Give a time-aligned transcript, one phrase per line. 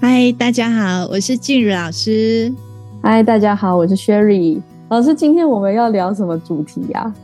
[0.00, 2.50] 嗨，大家好，我是静茹老师。
[3.02, 5.14] 嗨，大家好，我是 Sherry 老师。
[5.14, 7.00] 今天我们要聊什么主题呀？
[7.02, 7.14] 啊，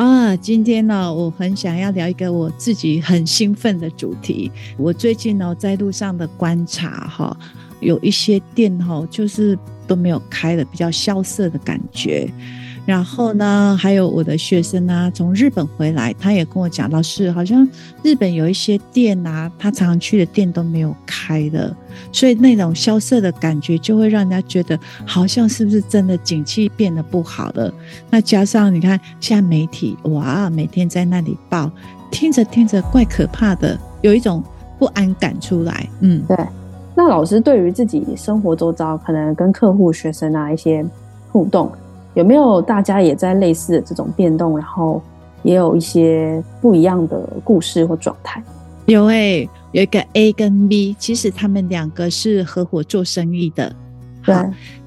[0.00, 4.50] 啊今天呢，我很想要聊一个我自己很兴奋的主题。
[4.78, 7.36] 我最近呢，在路上的观察哈，
[7.80, 12.26] 有一些店哈，就是都没有开的，比较萧瑟的感觉。
[12.90, 17.66] 然后呢，还有我的学生啊，从日本回来，他也跟我讲，老师好像
[18.02, 21.72] 日本有一些店啊，他常常去的店都没有开的，
[22.10, 24.76] 所以那种萧瑟的感觉就会让人家觉得
[25.06, 27.72] 好像是不是真的景气变得不好了？
[28.10, 31.70] 那加上你看现在媒体哇，每天在那里报，
[32.10, 34.42] 听着听着怪可怕的，有一种
[34.80, 35.88] 不安感出来。
[36.00, 36.36] 嗯，对。
[36.96, 40.84] 那老师对于自己生活周遭，可能跟客户、学生啊一些
[41.30, 41.70] 互动。
[42.14, 45.02] 有没有大家也在类似的这种变动，然后
[45.42, 48.42] 也有一些不一样的故事或状态？
[48.86, 53.72] 有诶、欸，有一个 A 跟 B，其实他们两个是合伙做生意的。
[54.24, 54.34] 对，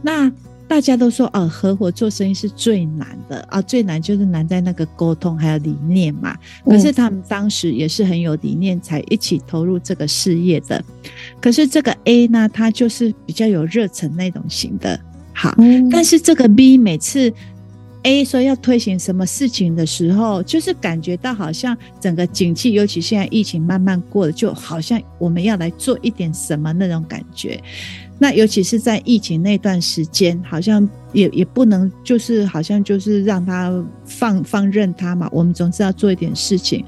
[0.01, 0.29] 那
[0.67, 6.35] 大家都说哦，合伙做生意是最难的啊，最难就是难在那个沟通还有理念嘛。
[6.65, 10.83] 可是他们当时也是很有理念，才一起投入这个事业的。
[11.39, 14.99] 可是这个 A 呢，他就是比较有热忱那种型的。
[15.33, 15.55] 好，
[15.91, 17.33] 但是这个 B 每次
[18.03, 27.61] A 说要推行什么事情的时候，就是感觉到好像整个景气，尤其现在疫情慢慢过了，就好像我们要来做一点什么那种感觉。
[28.19, 33.73] 那尤其是在疫情那段时间，好像也也不能就是好像就是让他
[34.05, 36.85] 放放任他嘛，我们总是要做一点事情。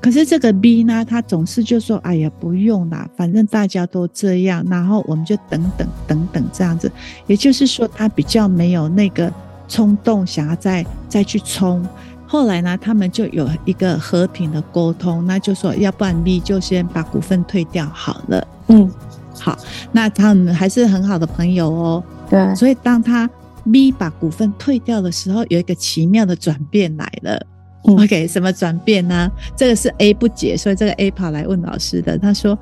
[0.00, 6.90] 可是这个 B 呢，他总是就说：“哎呀，不用啦，反正大家都这样，然后我们就等等等等这样子。”
[7.28, 9.30] 也就是说，他比较没有那个
[9.68, 11.86] 冲动，想要再再去冲。
[12.26, 18.90] 后来呢，他们就有一个和平的沟通，那就说：“要不然 B 就先把股份退掉好了。”嗯，
[19.38, 19.58] 好，
[19.92, 22.04] 那他们还是很好的朋友哦。
[22.30, 23.28] 对，所以当他
[23.70, 27.46] B 把股份退掉的时候，有一个奇妙的转变来了。
[27.82, 29.30] OK，什么转变呢？
[29.56, 32.18] 这个是 A 不解，所以这个 A 跑来问老师的。
[32.18, 32.56] 他说：“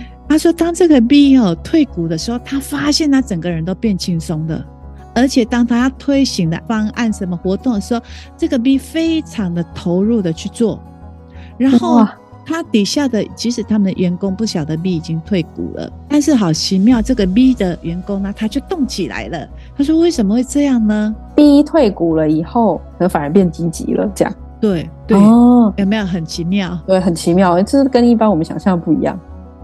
[0.28, 4.64] 他说当这个 B 哦退股的时候，他发现他整个人都变轻松的，
[5.12, 8.00] 而且当他要推行的方案、什么活动的时候，
[8.38, 10.80] 这个 B 非常的投入的去做。
[11.58, 12.06] 然后
[12.46, 19.48] 他底下的，即使他们的员工不晓得 B 已经退股了，但是好奇妙，这个 B 的员工呢，他就动起来了。
[19.76, 26.78] 他说：为什么会这样呢？B 退股了以后，他反而变积极了，这样。”对对哦，有没有很奇妙？
[26.86, 29.18] 对，很奇妙，这是跟一般我们想象不一样。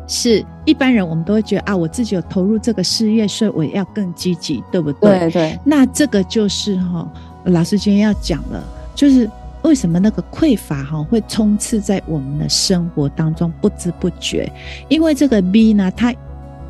[0.08, 5.18] 是一般人我们都会觉得啊，我自己有投入这个事业，所以我要更积极，对不对？
[5.18, 5.58] 对对。
[5.64, 7.06] 那这个就是哈，
[7.46, 8.62] 老师今天要讲的，
[8.94, 9.28] 就是
[9.62, 14.48] 为什么那个匮乏哈会充斥在我们的生活当中，不知不觉。
[14.88, 16.14] 因为这个 B 呢，他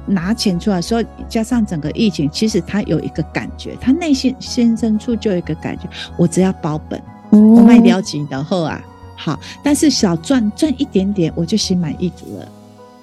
[0.06, 5.86] 拿钱出来的时候，加上整个疫情，其实他有一个感觉，他内心深深处就有一个感觉，
[6.16, 6.98] 我只要保本。
[7.36, 8.80] 我卖掉钱的后啊，
[9.16, 12.48] 好，但是小赚赚一点点，我就心满意足了。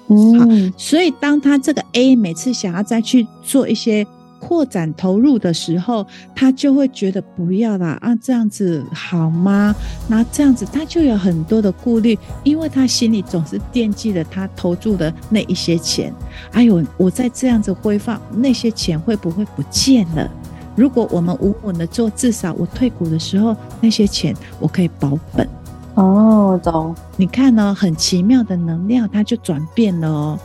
[0.08, 0.46] 嗯，好，
[0.76, 4.06] 所以当他这个 A 每次想要再去做一些
[4.38, 9.74] 扩展投入的时候，他就会觉得不要啦啊，这样子好吗？
[10.06, 16.12] 那这样子他就有很多的顾虑，因为他心里总是惦记着他投注的那一些钱。
[16.52, 20.30] 哎呦，我再这样子挥放那些钱，会不会不见了？
[20.76, 25.48] 如果我们稳稳的做，至少我退股的时候，那些钱我可以保本。
[25.94, 26.94] 哦，懂。
[27.16, 30.38] 你看呢、哦，很奇妙的能量，它就转变了哦。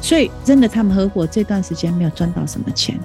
[0.00, 2.98] 所以真的，他们合伙这段时间没有赚到什么钱，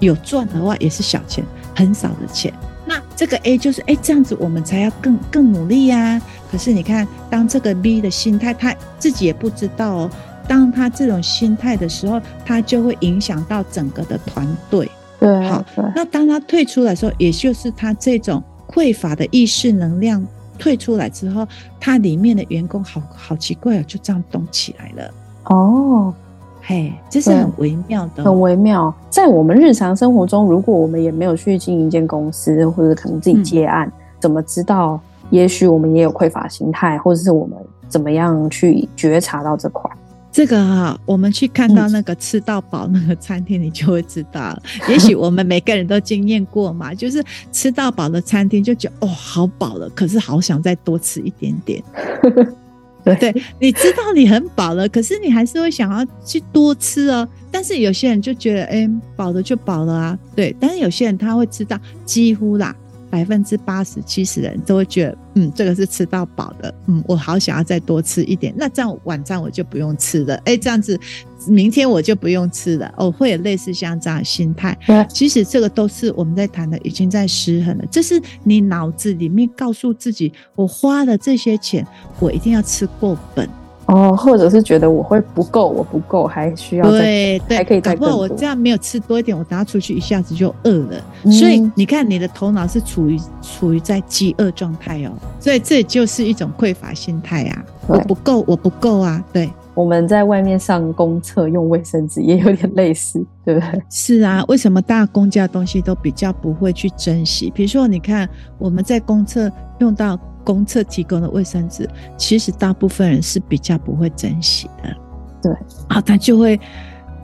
[0.00, 1.44] 有赚的话也是小钱，
[1.74, 2.52] 很少的钱。
[2.84, 6.22] 那这个 A 就是，哎，这样子我们才要更更努力呀、啊。
[6.50, 10.10] 可是你看，当这个 B 的心态，他自己也不知道哦。
[10.46, 14.90] 当他这种心态的时候，他就会影响到整个的团队。
[15.18, 20.24] 对，好，那当他退出来的时候，也就是他这种匮乏的意识能量
[20.58, 21.46] 退出来之后，
[21.80, 25.10] 他里面的员工好好奇怪哦，就这样动起来了。
[25.44, 26.14] 哦，
[26.62, 28.94] 嘿，这是很微妙的，很微妙。
[29.10, 35.00] 在我们日常生活中，如果我们也没有去经营一间公司，或者可能自己接案，嗯、怎么知道？
[35.30, 39.90] 也许我们也有匮乏心态，或者是我们怎么样去觉察到这块？
[40.30, 44.56] 这个哈，我们去看到那个吃到饱那个餐厅，你就会知道。
[44.88, 51.82] 也许我们每个人都经验过嘛，就是吃到饱的餐厅就觉得哦，好饱了，可是好想再多吃一点点。
[53.04, 57.26] 对对，你知道你很饱了，可是你还是会想要去多吃哦。
[57.50, 60.54] 但是有些人就觉得，哎，饱了就饱了啊，对。
[60.60, 62.74] 但是有些人他会知道，几乎啦。
[63.10, 70.98] 百分之八十七十的人都会觉得，嗯，这个是吃到饱的，嗯，我好想要再多吃一点，那这样晚餐我就不用吃了，哎，这样子
[71.46, 74.76] 明天我就不用吃了，哦，会有类似像这样的心态。
[74.86, 77.84] 对，其实这个都是我们在谈的，已经在失衡了。
[77.90, 81.86] 这是你脑子里面告诉自己，我花了这些钱，
[82.18, 83.48] 我一定要吃过本。
[83.88, 88.08] 哦，或者是觉得我会不够，我不够，还需要再对对，还可以再更多。
[88.10, 91.02] 不过我这样没有吃多一点，我等下出去一下子就饿了。
[91.24, 95.12] 嗯、所以你看，你的头脑是处于处于在饥饿状态哦。
[95.40, 97.64] 所以这就是一种匮乏心态啊！
[97.86, 99.24] 我不够，我不够啊！
[99.32, 103.82] 对，我们在外面上公厕用卫生纸也有点类似，对不对？
[103.88, 107.50] 是啊，为什么大家公家东西都比较不会去珍惜？
[107.54, 110.18] 比如说，你看我们在公厕用到。
[110.48, 111.86] 公厕提供的卫生纸，
[112.16, 114.96] 其实大部分人是比较不会珍惜的。
[115.42, 115.52] 对，
[115.90, 116.58] 好，他就会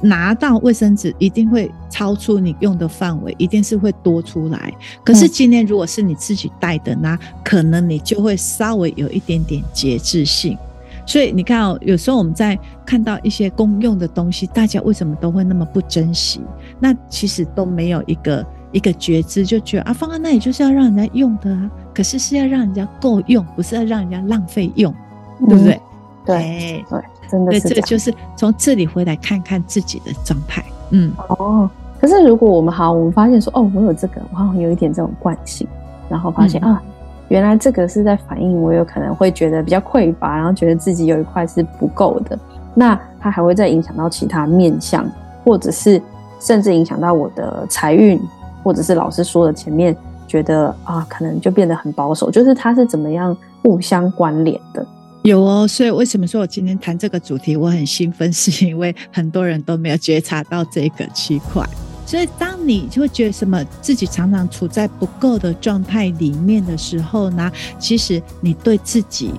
[0.02, 4.70] 拿到卫生纸，一定会超出你用的范围，一定是会多出来。
[5.02, 10.58] 可是今天如果是你自己带的呢，嗯、可能你就会稍微有一点点节制性。
[11.06, 16.42] 所以你看哦，有时候我们在看到一些公用的东西，大家为什么都会那么不珍惜？
[16.78, 18.44] 那其实都没有一个
[18.74, 21.70] 一个觉知，就觉得啊，放在那里就是要让人家用的啊。
[21.94, 24.92] 可是是要让人家够用，不是要让人家浪费用，
[25.40, 25.80] 嗯、对不对？
[26.26, 27.00] 对对，
[27.30, 30.64] 真的是这个就是从这里回来看看自己的状态。
[30.90, 31.70] 嗯，哦。
[32.00, 35.66] 可是如果我们好，我们发现说，哦，我有这个，我好像有一点这种惯性，
[36.08, 36.82] 然后发现、嗯、啊，
[37.28, 42.38] 原来这个是在反映我有可能会觉得比较匮乏，然后觉得自己有一块是不够的。
[42.74, 45.08] 那它还会再影响到其他面相，
[45.44, 46.02] 或者是
[46.40, 48.20] 甚至影响到我的财运，
[48.64, 49.96] 或者是老师说的前面。
[50.26, 54.84] 觉得啊，可能就变得很保守，就是它是怎么样互相关联的？
[55.22, 61.62] 有哦，所以为什么说我今天谈这个主题我很兴奋，是因为很多人都没有觉察到这个区块。
[62.04, 69.30] 所以当你就会觉得什么自己常常处在不够的状态里面的时候呢，其实你对自己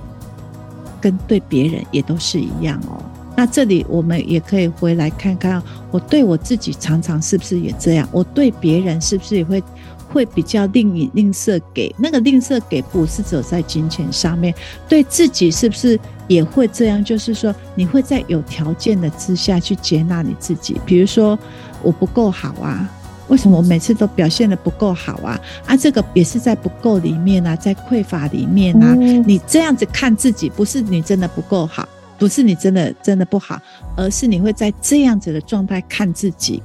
[0.98, 2.96] 跟对别人也都是一样哦。
[3.36, 8.08] 那这里我们也可以回来看看，我对我自己常常是不是也这样？
[8.10, 9.62] 我对别人是不是也会？
[10.08, 14.54] 会比较吝以吝啬给，那个吝啬给不是只有在金钱上面，
[14.88, 15.98] 对自己是不是
[16.28, 17.04] 也会这样？
[17.04, 20.80] 就是说，你会在有条件的之下去接纳你自己。
[20.86, 21.36] 比如说，
[21.82, 22.88] 我不够好啊，
[23.28, 25.38] 为什么我每次都表现的不够好啊？
[25.66, 28.94] 啊，这个也是在不够里面啊，在匮乏里面啊。
[28.94, 31.86] 你这样子看自己，不是你真的不够好，
[32.18, 33.60] 不是你真的真的不好，
[33.96, 36.62] 而是你会在这样子的状态看自己。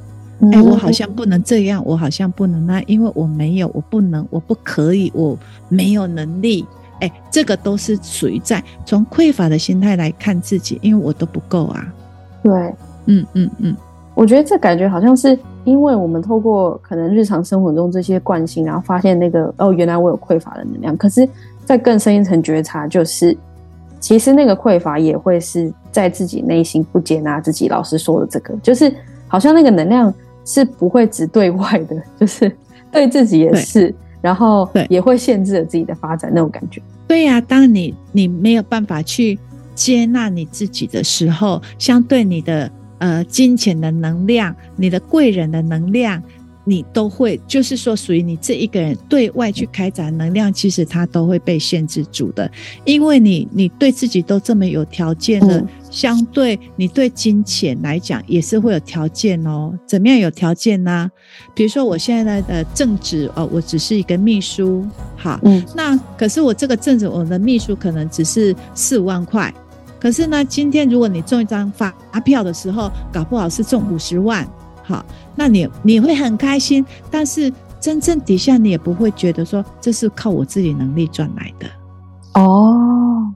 [0.52, 5.38] 哎、欸，我好像不能这样，我好像不能那，因为我没有，我不能，我不可以，我
[5.70, 6.66] 没有能力。
[7.00, 11.94] 哎、欸，这个都是属于在从匮乏的心态来看自己，因为我都不够啊。
[12.42, 12.52] 对，
[13.06, 13.76] 嗯嗯嗯，
[14.16, 20.98] 我觉得这感觉好像是因为我们透过可能日常生活中这些惯性，然后发现那个哦，原来我有匮乏的能量。
[20.98, 21.28] 可是，
[21.66, 23.38] 再更深一层觉察，就是
[24.02, 27.70] 其实那个匮乏也会是在自己内心不接纳自己。
[27.70, 28.94] 老师说的这个，就是
[29.30, 30.14] 好像那个能量。
[30.44, 32.52] 是不会只对外的， 就是
[32.92, 36.82] 对自己也是，然后也会限制了自己的发展那种感觉。
[37.08, 39.38] 对呀、啊，当你你没有办法去
[39.76, 46.22] 接纳你自己的时候，相对你的呃金钱的能量，你的贵人的能量。
[46.64, 52.50] 你都会，就是说，属于你这一个人对外去开展能量，其实它都会被限制住的，
[52.86, 59.74] 因为你你对自己都这么有条件了，嗯、相对你对金钱来讲也是会有条件哦。
[59.88, 61.10] 怎么样有条件呢？
[61.56, 64.86] 比如说我现在的正职哦，我只是一个秘书，
[65.18, 69.54] 好，嗯，那可是我这个正职，我的秘书可能只是四五万块，
[70.00, 71.92] 可是呢，今天如果你中一张发
[72.24, 74.48] 票的时候，搞不好是中五十万。
[74.92, 75.06] 好，
[75.36, 81.68] 那你你会很开心，但是真正底下你也不会觉得说，这是靠我自己能力赚来的
[82.34, 83.32] 哦，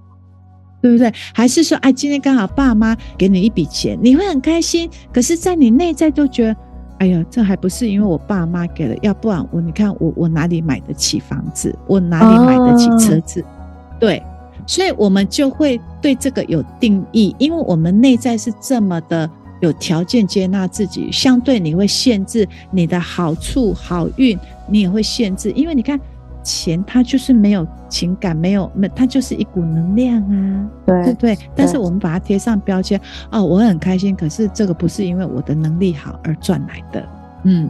[0.82, 1.12] 对不对？
[1.34, 6.58] 还是说，哎，今天刚好爸妈给你一笔钱，你会很开心，可是在你内在都觉得，
[7.00, 13.42] 哎呀，这还不是因为我爸妈给了，要不然我你看我我哪里买得起房子，我哪里买得起车子？
[13.42, 13.46] 哦、
[14.00, 14.22] 对，
[14.68, 19.30] 所以我们就会对这个有定义，因为我们内在是这么的。
[19.66, 24.38] 有条件接纳自己，相对你会限制你的好处、好运，
[24.70, 26.00] 你也会限制，因为你看
[26.44, 31.38] 钱它就是没有情感，没有没，它就是一股能量啊，对对对。
[31.56, 33.00] 但是我们把它贴上标签，
[33.32, 37.04] 哦，我很开心，可是这个不是因为我的能力好而赚来的，
[37.44, 37.70] 嗯，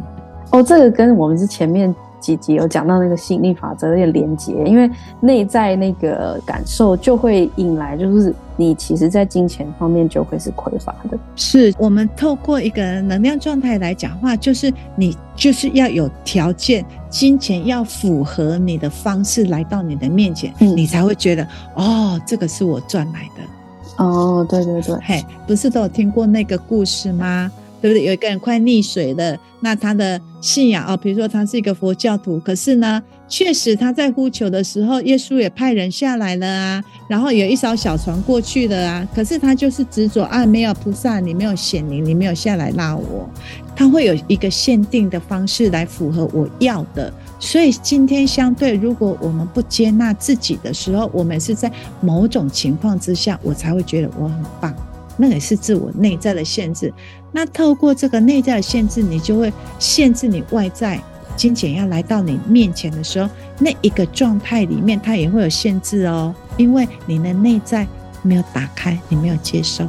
[0.52, 11.18] 哦，这个跟我们是前面几集有讲到那个吸引力法则有点连接，因为内在那个感受就会引来，就是你其实，在金钱方面就会是匮乏的。
[11.36, 24.04] 是我们透过一个能量状态来讲话，就是你就是要有条件，金钱要符合你的方式来到你的面前，嗯、你才会觉得哦，这个是我赚来的。
[24.04, 27.52] 哦，对对对，嘿，不是都有听过那个故事吗？
[27.82, 28.04] 对不对？
[28.04, 43.30] 有一个人快溺水了，那他的信仰哦，比如说他是一个佛教徒，可是呢，确实他在呼求的时候，耶稣也派人下来了啊，然后有一艘小船过去了啊，可是他就是执着啊，没有菩萨，你没有显灵，你没有下来拉我，
[43.76, 47.12] 他会有一个限定的方式来符合我要的。
[47.40, 54.74] 所以今天相对，如果我们不接纳自己的时候，我们是在某种情况之下，我才会觉得我很棒。
[55.18, 56.94] 那也是自我内在的限制。
[57.32, 61.00] 那透过这个内在的限制，你就会限制你外在
[61.36, 63.30] 金钱要来到你面前的时候，
[63.60, 66.34] 那一个状态里面，它也会有限制哦。
[66.58, 67.86] 因为你的内在
[68.22, 69.86] 没有打开，你没有接受，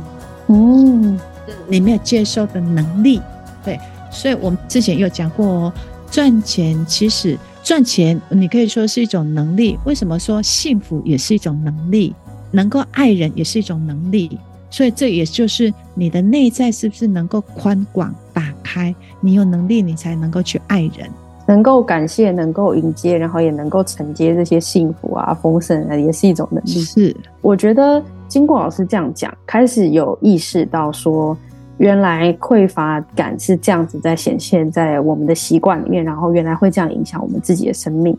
[0.49, 1.18] 嗯，
[1.68, 3.21] 你没有接受的能力。
[3.64, 3.78] 对，
[4.11, 5.73] 所以我们之前有讲过哦，
[6.11, 9.78] 赚钱其实赚钱，你可以说是一种能力。
[9.85, 12.12] 为什么说幸福也是一种能力？
[12.50, 14.38] 能够爱人也是一种能力。
[14.76, 18.95] 所以这也就是你的内在是不是能够宽广打开？
[19.23, 21.09] 你有能力，你才能够去爱人，
[21.49, 26.68] 能够感谢，能够迎接，然后也能够承接这些幸福啊、丰盛啊，也是一种能力。
[26.68, 31.35] 是，我觉得经过老师这样讲，开始有意识到说，
[31.78, 38.14] 原来匮乏感是这样子在显现在我们的习惯里面，然后原来会这样影响我们自己的生命。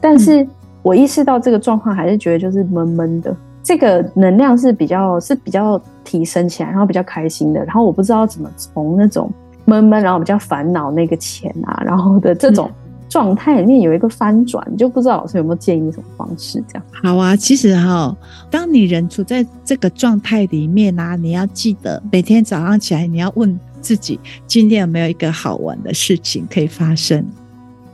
[0.00, 0.46] 但是
[0.82, 3.36] 我意识到这个状况，还是觉得就是闷闷的。
[3.66, 7.58] 这个能量是比较是比较提升起来，然后比较开心的。
[7.64, 9.28] 然后我不知道怎么从那种
[9.64, 12.70] 闷闷，然后比较烦恼那个钱啊， 然后的这种
[13.08, 16.62] 状态里面有一个翻转，就不知道老师有没有建议什么方式？
[16.68, 17.34] 这样好啊。
[17.34, 18.16] 其实哈、哦，
[18.48, 27.26] 当你人处在这个状态里面啊，你要记得每天早上起来，你要问自己，今天有没有一个好玩的事情可以发生。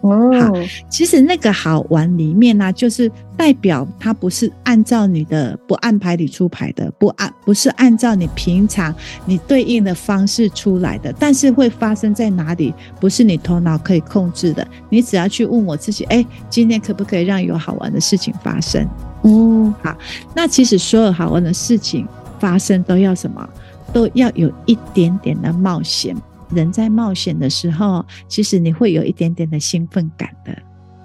[0.03, 0.53] 哦，好，
[0.89, 8.95] 其实那个好玩里面呢、啊，就是代表它不是按照你的不按牌理出牌的，不按不是按照你平常
[9.27, 14.67] 你对应的方式出来的，但是会发生在哪里，不是你头脑可以控制的。
[14.91, 18.87] 你只要去问我自己，哎，今天可不可以让有好玩的事情发生？
[19.23, 19.97] 嗯，好，
[20.35, 22.07] 那其实所有好玩的事情
[22.41, 23.49] 发生都要什么？
[23.93, 26.17] 都要有一点点的冒险。
[26.55, 30.53] 人在冒险的时候，其实你会有一点点的兴奋感的。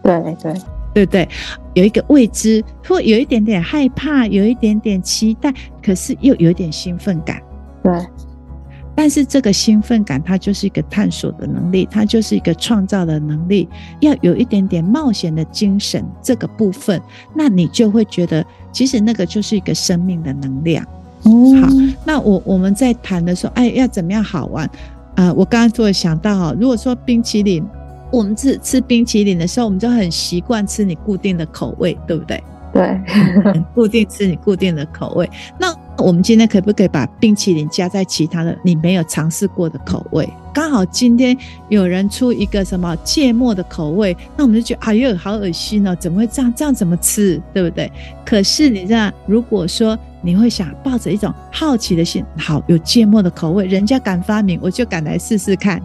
[0.04, 0.54] 对对
[0.94, 1.30] 对对，
[1.74, 7.42] 有一个未知，或有一点点害怕，有一点点期待，可是又有一点兴奋感。
[7.84, 7.94] 对，
[8.96, 17.00] 但是这个兴奋感，它就是一个探索的能力，它就是一个创造的能力，要有一点点冒险的精神，这个部分，
[17.36, 20.84] 那你就会觉得，其实那个就是一个生命的能量。
[21.26, 21.70] 嗯，好，
[22.06, 24.68] 那我我们在谈的时候，哎，要怎么样好玩？
[25.18, 27.66] 呃，我刚刚突然想到哈，如果说冰淇淋，
[28.12, 32.42] 我们吃吃冰淇淋的时候，我们就很习惯吃你固定的口味，对不对？
[32.72, 33.02] 对，
[33.74, 35.28] 固定吃你固定的口味。
[35.58, 40.30] 那我们今天可不可以把冰淇淋加在其他的你没有尝试过的口味？
[40.54, 41.36] 刚好今天
[41.70, 46.54] 有人出一个什么芥末的口味，那我们就觉得哎呦，好恶心哦，怎么会这样？
[46.56, 47.42] 这样怎么吃？
[47.52, 47.92] 对不对？
[48.24, 49.98] 可是你知道，如果说
[50.28, 55.82] 你会想抱着一种好奇的心，好，有芥末的口味，人家敢发明，我就敢来试试看。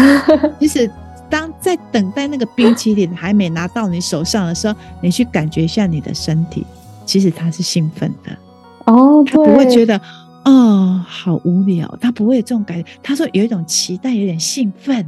[0.58, 0.90] 其实。
[1.30, 6.64] 当在等待那个冰淇淋还没拿到你手上的时候，你去感觉一下你的身体，
[7.04, 8.30] 其实他是兴奋的
[8.84, 10.00] 哦，他不会觉得
[10.44, 12.88] 哦好无聊，他不会有这种感觉。
[13.02, 15.04] 他说有一种期待，有点兴奋，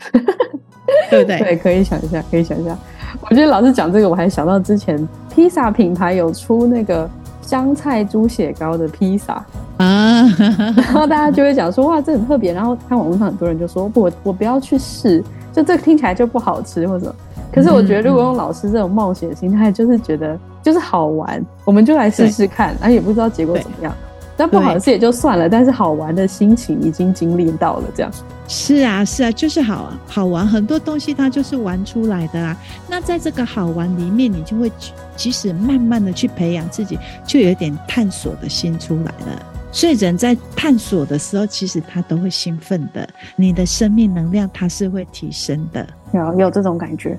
[1.08, 1.38] 对不对？
[1.38, 2.76] 对，可以想一下，可以想一下。
[3.22, 7.08] 我觉得老师讲这个，我还想到之前披萨品牌有出那个
[7.50, 9.44] 香菜猪血糕的披萨
[9.78, 10.22] 啊，
[10.76, 12.52] 然后大家就会讲说哇，这很特别。
[12.52, 15.20] 然后看网络上很多人就说不，我我不要去试。
[15.52, 17.12] 就这个听起来就不好吃，或者，
[17.52, 23.92] 可是我觉得如果用老师这种冒险心态，就是觉得就是好玩，我们就来试试看，然后也不知道结果怎么样。
[24.40, 28.10] 但不好事也就算了，但是好玩的心情已经经历到了，这样。
[28.48, 32.56] 是啊，是啊，就是好好玩，很多东西它就是玩出来的啊。
[32.88, 34.72] 那在这个好玩里面，你就会
[35.14, 39.42] 即使慢慢的去培养自己，就有点探索的心出来了。
[39.72, 43.06] 所以人在探索的时候，其实他都会兴奋的。
[43.36, 47.16] 你的生命能量它是会提升的，有有这种感觉，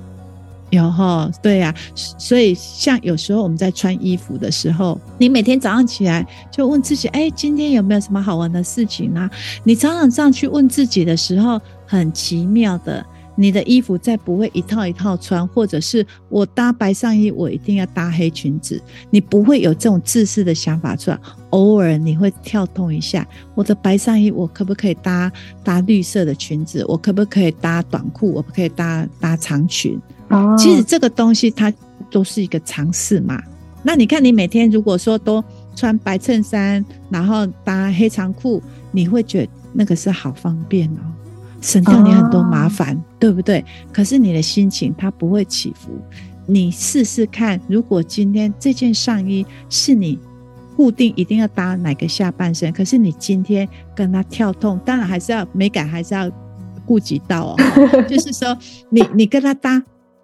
[0.72, 9.30] 有哈，对呀、所以像有时候我们在穿衣服的时候，你每天早上起来就问自己：哎，今天有没有什么好玩的事情啊？
[9.64, 13.04] 你常常这样去问自己的时候，很奇妙的，
[13.36, 21.18] 你的衣服再不会一套一套穿，或者是我搭白上衣，我一定要搭黑裙子，你不会有这种自私的想法出来。
[21.50, 25.30] 偶尔你会跳动一下，我的白上衣我可不可以搭
[25.62, 26.82] 搭绿色的裙子？
[26.88, 28.32] 我可不可以搭短裤？
[28.32, 30.00] 我不可以搭搭长裙？
[30.32, 31.72] 哦，其实这个东西它
[32.10, 33.40] 都是一个尝试嘛。
[33.84, 35.42] 那你看，你每天如果说都
[35.74, 41.00] 穿白衬衫，然后搭黑长裤，你会觉得那个是好方便哦。
[41.60, 43.64] 省掉你很多麻烦，哦，对不对？
[43.92, 45.90] 可是你的心情它不会起伏。
[46.46, 50.18] 你试试看，如果今天这件上衣是你
[50.76, 56.30] 固定一定要搭哪个下半身，可是你今天跟它跳动，当然还是要美感还是要
[56.86, 57.56] 顾及到哦。
[58.08, 58.56] 就是说，
[58.90, 59.82] 你你跟它搭。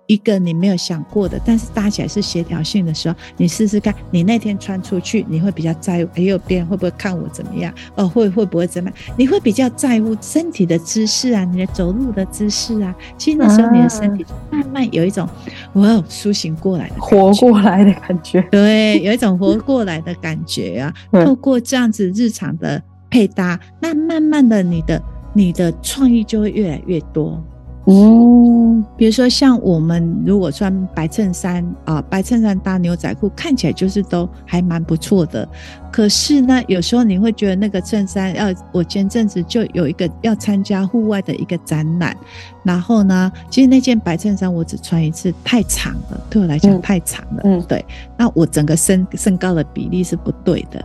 [0.09, 7.73] 一个你没有想过的，但是搭起来是协调性的时候，你试试看，你那天穿出去，你会比较在乎，哎呦，别人会不会看我怎么样？
[7.95, 8.99] 哦，会会不会怎么样？
[9.19, 12.95] 你会比较在乎身体的姿势啊，你的走路的姿势啊。
[13.19, 15.29] 其实那时候你的身体慢慢有一种，
[15.75, 18.41] 哇，苏醒过来的，活过来的感觉。
[18.50, 20.95] 对，有一种活过来的感觉啊。
[21.23, 25.03] 透过这样子日常的配搭，那慢慢的，你的
[25.35, 27.45] 你的创意就会越来越多。
[27.90, 35.49] 嗯，比如说像我们如果穿白衬衫啊，白衬衫搭牛仔裤，看起来就是都还蛮不错的。
[35.90, 42.14] 可是呢，有时候你会觉得那个衬衫要，我前阵子就有一个要参加户外的一个展览，
[42.62, 47.40] 然后呢，其实那件白衬衫我只穿一次，太长了，对我来讲太长了。
[47.45, 47.83] 嗯，对，
[48.18, 50.85] 那我整个身身高的比例是不对的。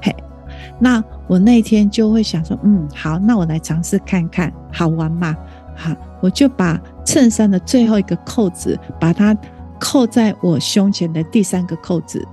[0.00, 0.14] 嘿，
[0.78, 5.36] 那我那天就会想说，嗯，好，那我来尝试看看，好玩吗？
[5.74, 5.90] 好。
[6.20, 9.36] 我就把衬衫的最后一个扣子，把它
[9.78, 12.26] 扣在我胸前的第三个扣子，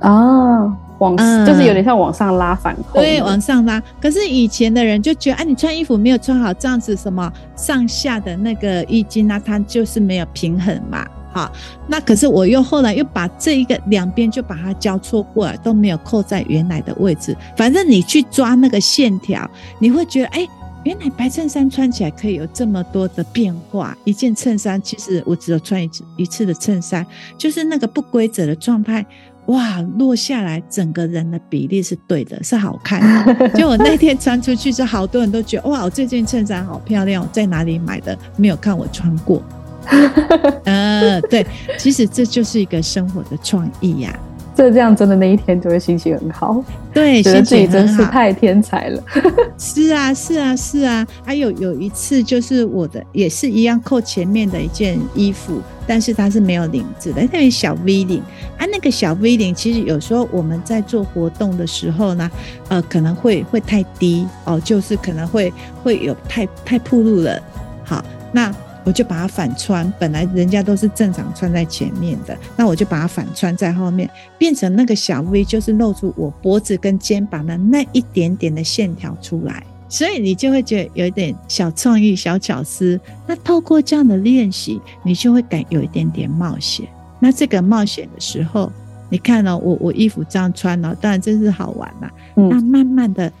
[0.00, 3.80] 哦，往、嗯、就是有点像往上拉反扣，对，往上拉。
[4.02, 11.06] 可是以前的人就觉得，哎、啊，你穿衣服没有穿好，这样子什么上下的那个衣襟啊，它就是没有平衡嘛。
[11.32, 11.52] 好，
[11.86, 17.36] 那可是我又后来又把这一个两边就把它交错过来，都没有扣在原来的位置。
[17.56, 19.48] 反正你去抓那个线条，
[19.78, 20.48] 你会觉得，哎、欸。
[20.86, 23.98] 原来白衬衫穿起来可以有这么多的变化。
[24.04, 27.04] 一件衬衫，其实我只有穿一次一次的衬衫，
[27.36, 29.04] 就是那个不规则的状态，
[29.46, 33.48] 哇，落下来整个人的比例是对的，是好看的。
[33.58, 38.16] 就我那天穿出去，是好多人都觉得哇，我这件衬衫好漂亮，我在哪里买的？
[38.36, 39.42] 没有看我穿过。
[40.66, 41.44] 呃，对，
[41.76, 44.22] 其实这就是一个生活的创意呀、啊。
[44.56, 49.02] 这这样真的那一天就会心情很好，对，觉得自己真是太天才了。
[49.58, 51.06] 是啊，是啊，是啊。
[51.22, 58.22] 还有有一次，就是我的也是一样扣前面的一件衣服，但是它是没有领子的，特别小 V 领
[58.56, 58.64] 啊。
[58.72, 62.30] 那个小 V 领，其实有时候我们在做活动的时候呢，
[62.68, 67.38] 呃，可能会会太低哦，就是可能会会有太太暴露了。
[67.84, 68.50] 好，那。
[68.86, 82.98] 我就把它反穿，本来人家都是正常穿在前面的，那我就把它反穿在后面，变成那个小 V，就是露出我脖子跟肩膀的那一点点的线条出来，所以你就会觉得有一点小创意、小巧思。
[83.26, 86.86] 那透过这样的练习，你就会感有一点点冒险。
[87.18, 88.70] 那这个冒险的时候，
[89.10, 92.08] 你看了、喔、我我衣服这样穿了、喔，当然真是好玩啦。
[92.36, 93.32] 嗯、那慢慢的，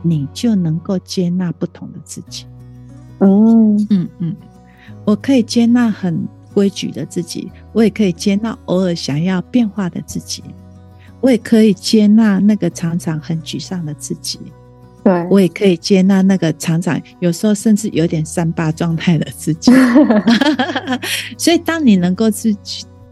[0.00, 2.46] 你就能够接纳不同的自己。
[3.18, 4.36] 嗯嗯嗯。
[5.04, 10.42] 我可以接纳很规矩的自己，我也可以接纳偶尔想要变化的自己，
[11.20, 14.38] 我也可以接纳那个常常很沮丧的自己，
[15.02, 19.72] 对，我也可以接纳那个常常有时候甚至有点三八状态的自己。
[21.38, 22.54] 所以，当你能够去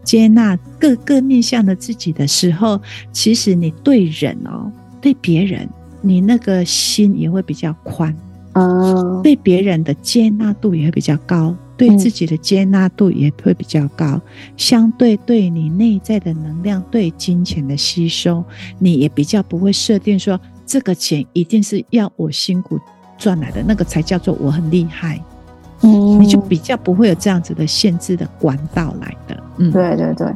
[0.03, 2.79] 接纳各个面向的自己的时候，
[3.11, 5.67] 其实你对人哦，对别人，
[6.01, 8.15] 你那个心也会比较宽，
[8.53, 11.55] 哦，对别人的接纳度也会比较高。
[11.87, 14.21] 对自己的接纳度也会比较高，嗯、
[14.55, 18.43] 相对对你内在的能量、对金钱的吸收，
[18.77, 22.79] 你也比较不会设定说这个钱一定是要我辛苦
[23.17, 25.19] 赚来的，那个才叫做我很厉害。
[25.81, 29.43] 嗯，你就比较不会有这样子的限制的管道来的。
[29.57, 30.27] 嗯，对对对，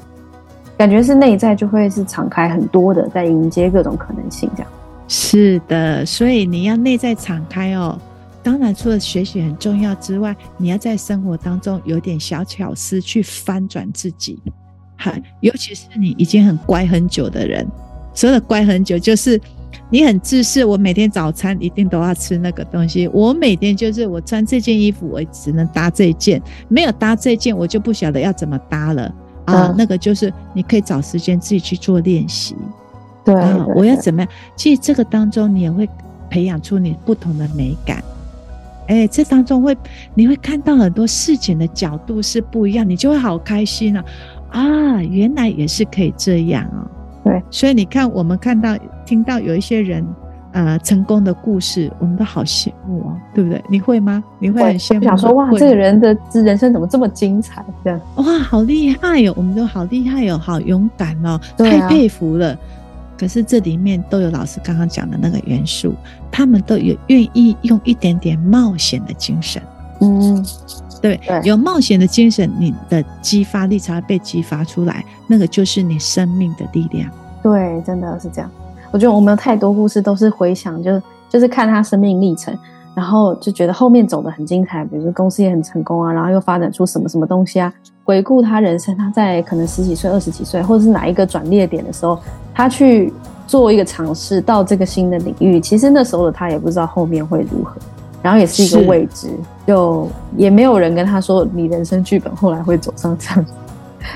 [0.76, 4.72] 感觉是内在就会是敞开很多的，在迎接各种可能性，这样。
[5.08, 7.96] 是的，所以你要内在敞开哦。
[8.46, 14.40] 当然，除了学习很重要之外，你要在生活当中有点小巧思去翻转自己。
[15.00, 17.66] 哈，尤其是你已经很乖很久的人，
[18.14, 19.42] 所谓的乖很久，就是
[19.90, 20.64] 你很自私。
[20.64, 23.08] 我每天早餐一定都要吃那个东西。
[23.08, 29.12] 我每天就是我穿这件衣服，我只能搭这件，没有搭这件，我就不晓得要怎么搭了
[29.46, 29.74] 啊。
[29.76, 32.56] 那个就是你可以找时间自己去做练习。
[33.26, 34.32] 对，对，对，我要怎么样？
[34.56, 35.90] 其实这个当中你也会
[36.30, 38.04] 培养出你不同的美感。
[38.88, 39.76] 哎，这当中会
[40.14, 44.06] 你会看到很多事情的角度是不一样，你就会好开心啊！
[44.52, 46.88] 啊，原来也是可以这样哦。
[47.24, 50.06] 对，所以你看，我们看到听到有一些人
[50.52, 53.62] 呃成功的故事，我们都好羡慕哦，对不对？
[53.68, 54.24] 你会吗？
[54.40, 55.04] 你会很羡慕？
[55.04, 57.66] 想说哇，这个人的人生怎么这么精彩？
[57.84, 59.36] 这样哇，好厉害哟、哦！
[59.38, 62.56] 我们都好厉害哟、哦，好勇敢哦，太佩服了。
[63.18, 65.94] 可是这里面都有老师刚刚讲的那个元素，
[66.32, 69.62] 他们都有愿意用一点点冒险的精神。
[70.02, 70.46] 嗯，
[71.02, 77.10] 对，对有冒险的精神，你的激发力才会被激发出来，那个就是你生命的力量。
[77.42, 78.52] 对，真的是这样。
[78.92, 82.58] 我觉得我们有太多故事都是回想，就就是看他生命历程，
[82.94, 87.74] 然后就觉得后面走得很精彩，比如说公司也很成功啊，然后又发展出什么什么东西啊。
[88.06, 92.18] 回顾他人生，他在可能十几岁、二十几岁，或者是哪一个转捩点的时候，
[92.54, 93.12] 他去
[93.48, 95.60] 做一个尝试，到这个新的领域。
[95.60, 97.76] 其实那时候的他也不知道后面会如何，
[98.22, 99.28] 然后也是一个未知，
[99.66, 103.52] 就也没有人跟他说你人生剧本后来会走上这样子。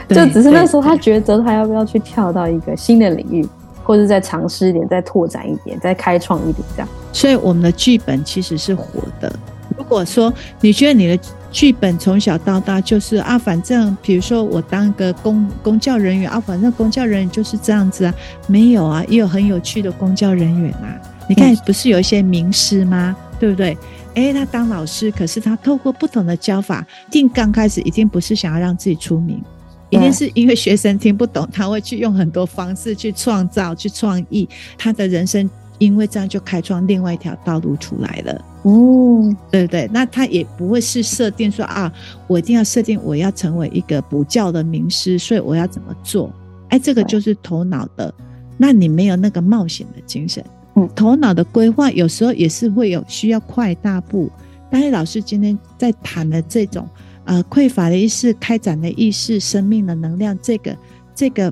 [0.07, 3.47] 就只是那时候他抉择他要不要去跳到一个新的领域，
[3.83, 6.87] 或者再尝试一点、再拓展一点、再开创一点这样。
[7.11, 9.33] 所以我们的剧本其实是活的。
[9.75, 11.19] 如果说你觉得你的
[11.51, 18.13] 剧本从小到大就是啊，反正比如说我当个公公教人员啊，反正公教人员就是这样子啊，
[18.47, 20.95] 没有啊，也有很有趣的公教人员啊。
[21.27, 23.15] 你看，不是有一些名师吗？
[23.39, 23.77] 对不对？
[24.15, 29.41] 诶，他当老师，可是他透过不同的教法，一定刚开始一定不是想要让自己出名，
[29.89, 38.45] 一定是因为学生听不懂，他会去用很多方式去创造、去创意，他的人生因为这样就开创另外一条道路出来了。
[38.63, 39.89] 哦，对不对？
[39.91, 41.91] 那他也不会是设定说啊，
[42.27, 46.31] 我一定要设定我要成为一个补教的名师，所以我要怎么做？
[46.69, 48.13] 哎，这个就是头脑的。
[48.57, 50.43] 那你没有那个冒险的精神，
[50.75, 54.29] 嗯，头脑的规划有时候也是会有需要快大步。
[54.69, 56.85] 但是老师今天在谈的这种
[57.23, 60.77] 呃匮乏的意识、开展的意识、生命的能量，这个
[61.15, 61.51] 这个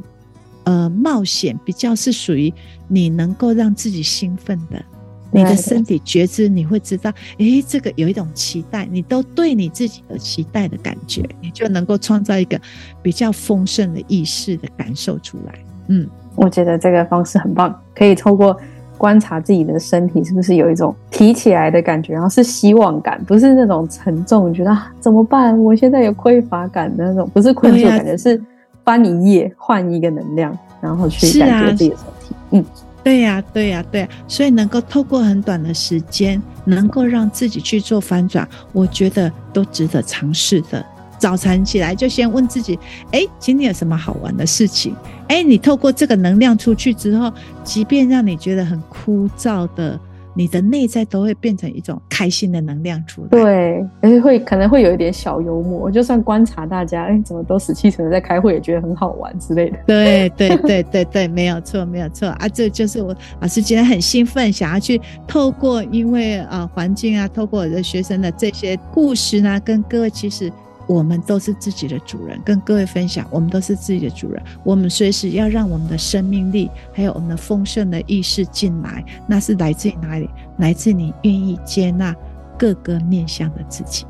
[0.68, 2.54] 呃冒险比较是属于
[2.90, 4.84] 你能够让自己兴奋的。
[5.30, 12.60] 你的身体觉知，你会知道，诶，这个有一种期待，你都对你自己有期待的感觉，你就能够创造一个
[13.02, 15.60] 比较丰盛的意识的感受出来。
[15.90, 18.58] 嗯，我觉得这个方式很棒，可以透过
[18.98, 25.62] 观察自己的身体是不是有一种提起来的感觉，然后是希望感，不是那种沉重，觉得啊怎么办？
[25.62, 28.42] 我现在有匮乏感的那种，不是困住感觉，啊、是
[28.88, 32.34] 翻一页换一个能量，然后去感觉自己的身体。
[32.34, 32.66] 啊、嗯。
[33.04, 40.86] 对呀，对呀，对呀，所以能够透过很短的时间，能够让自己去做翻转，我觉得都值得尝试的。
[41.18, 42.80] 早晨起来就先问自己：
[43.12, 44.96] 哎，今天有什么好玩的事情？
[45.28, 47.30] 哎，你透过这个能量出去之后，
[47.64, 50.00] 即便让你觉得很枯燥的。
[50.38, 59.78] 你的内在都会变成一种开心的能量出来，对，而且会可能会有一点小幽默，就算观察大家，哎，怎么都死气沉沉在开会，也觉得很好玩之类的。
[59.88, 70.52] 对对对对对，没有错没有错啊，这就是我老师今天很兴奋，想要去透过因为啊环境啊，透过我的学生的这些故事呢，跟各位其实。
[70.88, 74.42] 我们都是自己的主人，跟各位分享，我们都是自己的主人。
[74.64, 80.30] 我们随时要让我们的生命力，还有我们的丰盛的意识进来，那是来自于哪里？
[80.58, 82.16] 来自你愿意接纳
[82.58, 84.06] 各个面向的自己。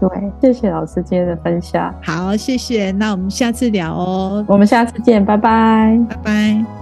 [0.00, 1.94] 对，谢谢老师今天的分享。
[2.02, 2.90] 好，谢谢。
[2.90, 4.44] 那我们下次聊哦。
[4.48, 6.81] 我们下次见，拜拜，拜拜。